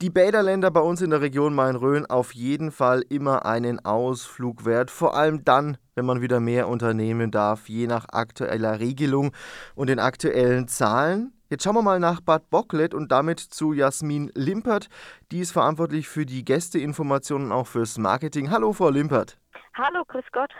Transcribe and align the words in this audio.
Die 0.00 0.10
Bäderländer 0.10 0.70
bei 0.70 0.78
uns 0.78 1.02
in 1.02 1.10
der 1.10 1.22
Region 1.22 1.56
Main-Rhön 1.56 2.06
auf 2.06 2.32
jeden 2.32 2.70
Fall 2.70 3.02
immer 3.08 3.44
einen 3.44 3.84
Ausflug 3.84 4.64
wert, 4.64 4.92
vor 4.92 5.16
allem 5.16 5.44
dann, 5.44 5.76
wenn 5.96 6.06
man 6.06 6.20
wieder 6.20 6.38
mehr 6.38 6.68
unternehmen 6.68 7.32
darf, 7.32 7.68
je 7.68 7.88
nach 7.88 8.06
aktueller 8.12 8.78
Regelung 8.78 9.32
und 9.74 9.88
den 9.88 9.98
aktuellen 9.98 10.68
Zahlen. 10.68 11.32
Jetzt 11.50 11.64
schauen 11.64 11.74
wir 11.74 11.82
mal 11.82 11.98
nach 11.98 12.20
Bad 12.20 12.48
Bocklet 12.48 12.94
und 12.94 13.10
damit 13.10 13.40
zu 13.40 13.72
Jasmin 13.72 14.30
Limpert. 14.36 14.88
Die 15.32 15.40
ist 15.40 15.50
verantwortlich 15.50 16.06
für 16.06 16.24
die 16.24 16.44
Gästeinformationen 16.44 17.48
und 17.48 17.52
auch 17.52 17.66
fürs 17.66 17.98
Marketing. 17.98 18.52
Hallo, 18.52 18.72
Frau 18.72 18.90
Limpert. 18.90 19.36
Hallo, 19.74 20.04
grüß 20.06 20.26
Gott. 20.30 20.52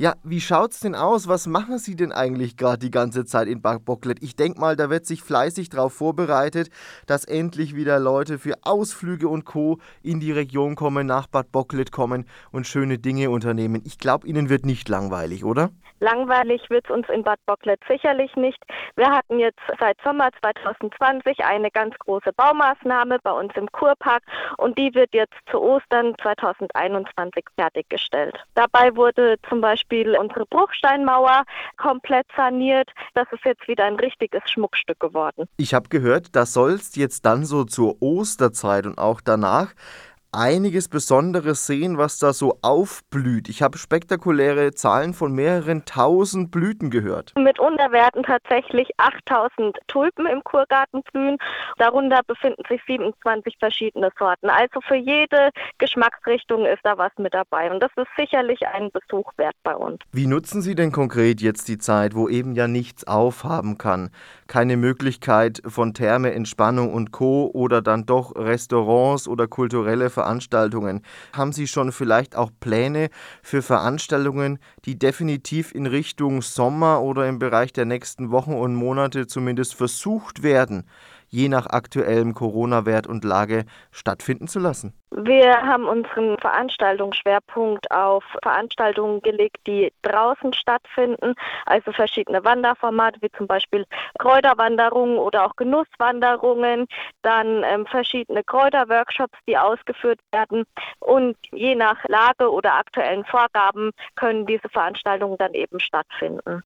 Ja, 0.00 0.14
wie 0.24 0.40
schaut's 0.40 0.80
denn 0.80 0.94
aus? 0.94 1.28
Was 1.28 1.46
machen 1.46 1.76
Sie 1.76 1.94
denn 1.94 2.10
eigentlich 2.10 2.56
gerade 2.56 2.78
die 2.78 2.90
ganze 2.90 3.26
Zeit 3.26 3.48
in 3.48 3.60
Bad 3.60 3.84
Bocklet? 3.84 4.22
Ich 4.22 4.34
denke 4.34 4.58
mal, 4.58 4.74
da 4.74 4.88
wird 4.88 5.04
sich 5.04 5.22
fleißig 5.22 5.68
darauf 5.68 5.92
vorbereitet, 5.92 6.70
dass 7.06 7.26
endlich 7.26 7.76
wieder 7.76 7.98
Leute 7.98 8.38
für 8.38 8.54
Ausflüge 8.62 9.28
und 9.28 9.44
Co. 9.44 9.76
in 10.02 10.18
die 10.18 10.32
Region 10.32 10.74
kommen, 10.74 11.06
nach 11.06 11.26
Bad 11.26 11.52
Bocklet 11.52 11.92
kommen 11.92 12.24
und 12.50 12.66
schöne 12.66 12.98
Dinge 12.98 13.28
unternehmen. 13.28 13.82
Ich 13.84 13.98
glaube, 13.98 14.26
Ihnen 14.26 14.48
wird 14.48 14.64
nicht 14.64 14.88
langweilig, 14.88 15.44
oder? 15.44 15.68
Langweilig 15.98 16.62
wird 16.70 16.86
es 16.86 16.90
uns 16.90 17.06
in 17.10 17.22
Bad 17.22 17.40
Bocklet 17.44 17.80
sicherlich 17.86 18.34
nicht. 18.36 18.64
Wir 18.96 19.10
hatten 19.10 19.38
jetzt 19.38 19.60
seit 19.78 19.96
Sommer 20.02 20.30
2020 20.40 21.44
eine 21.44 21.70
ganz 21.70 21.94
große 21.98 22.32
Baumaßnahme 22.32 23.18
bei 23.22 23.32
uns 23.32 23.52
im 23.56 23.70
Kurpark 23.72 24.22
und 24.56 24.78
die 24.78 24.94
wird 24.94 25.14
jetzt 25.14 25.34
zu 25.50 25.60
Ostern 25.60 26.14
2021 26.22 27.44
fertiggestellt. 27.56 28.36
Dabei 28.54 28.94
wurde 28.96 29.36
zum 29.48 29.60
Beispiel 29.60 30.16
unsere 30.16 30.46
Bruchsteinmauer 30.46 31.44
komplett 31.76 32.26
saniert. 32.36 32.90
Das 33.14 33.26
ist 33.32 33.44
jetzt 33.44 33.66
wieder 33.68 33.84
ein 33.84 33.96
richtiges 33.96 34.42
Schmuckstück 34.50 35.00
geworden. 35.00 35.48
Ich 35.56 35.74
habe 35.74 35.88
gehört, 35.88 36.34
da 36.36 36.46
soll 36.46 36.72
es 36.72 36.96
jetzt 36.96 37.24
dann 37.24 37.44
so 37.44 37.64
zur 37.64 38.00
Osterzeit 38.00 38.86
und 38.86 38.98
auch 38.98 39.20
danach 39.20 39.72
einiges 40.32 40.88
Besonderes 40.88 41.66
sehen, 41.66 41.98
was 41.98 42.18
da 42.18 42.32
so 42.32 42.58
aufblüht. 42.62 43.48
Ich 43.48 43.62
habe 43.62 43.78
spektakuläre 43.78 44.72
Zahlen 44.72 45.14
von 45.14 45.32
mehreren 45.32 45.84
tausend 45.84 46.50
Blüten 46.50 46.90
gehört. 46.90 47.32
Mitunter 47.36 47.90
werden 47.92 48.22
tatsächlich 48.22 48.88
8000 48.98 49.78
Tulpen 49.86 50.26
im 50.26 50.42
Kurgarten 50.44 51.02
blühen. 51.12 51.38
Darunter 51.80 52.20
befinden 52.26 52.62
sich 52.68 52.82
27 52.86 53.56
verschiedene 53.58 54.10
Sorten. 54.18 54.50
Also 54.50 54.82
für 54.86 54.96
jede 54.96 55.48
Geschmacksrichtung 55.78 56.66
ist 56.66 56.80
da 56.82 56.98
was 56.98 57.10
mit 57.16 57.32
dabei. 57.32 57.70
Und 57.70 57.80
das 57.80 57.90
ist 57.96 58.08
sicherlich 58.18 58.66
ein 58.66 58.90
Besuch 58.90 59.32
wert 59.38 59.56
bei 59.62 59.74
uns. 59.74 59.96
Wie 60.12 60.26
nutzen 60.26 60.60
Sie 60.60 60.74
denn 60.74 60.92
konkret 60.92 61.40
jetzt 61.40 61.68
die 61.68 61.78
Zeit, 61.78 62.14
wo 62.14 62.28
eben 62.28 62.54
ja 62.54 62.68
nichts 62.68 63.06
aufhaben 63.06 63.78
kann? 63.78 64.10
Keine 64.46 64.76
Möglichkeit 64.76 65.62
von 65.64 65.94
Therme, 65.94 66.34
Entspannung 66.34 66.92
und 66.92 67.12
Co. 67.12 67.50
oder 67.54 67.80
dann 67.80 68.04
doch 68.04 68.36
Restaurants 68.36 69.26
oder 69.26 69.48
kulturelle 69.48 70.10
Veranstaltungen? 70.10 71.02
Haben 71.34 71.52
Sie 71.52 71.66
schon 71.66 71.92
vielleicht 71.92 72.36
auch 72.36 72.50
Pläne 72.60 73.08
für 73.42 73.62
Veranstaltungen, 73.62 74.58
die 74.84 74.98
definitiv 74.98 75.74
in 75.74 75.86
Richtung 75.86 76.42
Sommer 76.42 77.00
oder 77.00 77.26
im 77.26 77.38
Bereich 77.38 77.72
der 77.72 77.86
nächsten 77.86 78.30
Wochen 78.30 78.52
und 78.52 78.74
Monate 78.74 79.26
zumindest 79.26 79.74
versucht 79.74 80.42
werden, 80.42 80.84
je 81.30 81.48
nach 81.48 81.66
aktuellem 81.66 82.34
Corona-Wert 82.34 83.06
und 83.06 83.24
Lage 83.24 83.64
stattfinden 83.90 84.48
zu 84.48 84.58
lassen? 84.58 84.92
Wir 85.12 85.60
haben 85.62 85.86
unseren 85.86 86.38
Veranstaltungsschwerpunkt 86.38 87.90
auf 87.90 88.22
Veranstaltungen 88.42 89.20
gelegt, 89.22 89.58
die 89.66 89.92
draußen 90.02 90.52
stattfinden, 90.52 91.34
also 91.66 91.90
verschiedene 91.90 92.44
Wanderformate 92.44 93.20
wie 93.20 93.30
zum 93.36 93.48
Beispiel 93.48 93.86
Kräuterwanderungen 94.20 95.18
oder 95.18 95.46
auch 95.46 95.56
Genusswanderungen, 95.56 96.86
dann 97.22 97.64
ähm, 97.64 97.86
verschiedene 97.86 98.44
Kräuterworkshops, 98.44 99.36
die 99.48 99.58
ausgeführt 99.58 100.20
werden 100.30 100.64
und 101.00 101.36
je 101.50 101.74
nach 101.74 102.04
Lage 102.06 102.48
oder 102.48 102.74
aktuellen 102.74 103.24
Vorgaben 103.24 103.90
können 104.14 104.46
diese 104.46 104.68
Veranstaltungen 104.68 105.38
dann 105.38 105.54
eben 105.54 105.80
stattfinden. 105.80 106.58